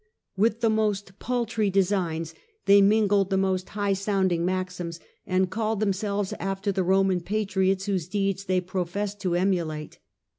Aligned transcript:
With 0.35 0.61
the 0.61 0.69
most 0.71 1.19
paltry 1.19 1.69
de 1.69 1.83
signs 1.83 2.33
they 2.65 2.81
mingled 2.81 3.29
the 3.29 3.37
most 3.37 3.69
high 3.69 3.93
sounding 3.93 4.43
maxims, 4.43 4.99
and 5.27 5.51
called 5.51 5.79
themselves 5.79 6.33
after 6.39 6.71
the 6.71 6.81
Roman 6.83 7.19
patriots 7.21 7.85
whose 7.85 8.07
deeds 8.07 8.45
they 8.45 8.61
professed 8.61 9.19
to 9.21 9.35
emulate. 9.35 9.99